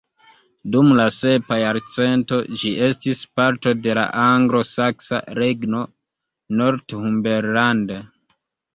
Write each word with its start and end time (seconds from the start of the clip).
Dum 0.75 0.87
la 0.99 1.03
sepa 1.17 1.57
jarcento, 1.63 2.39
ĝi 2.63 2.73
estis 2.89 3.21
parto 3.41 3.75
de 3.85 3.99
la 4.01 4.09
anglo-saksa 4.25 5.23
regno 5.43 5.87
Northumberland. 6.65 7.99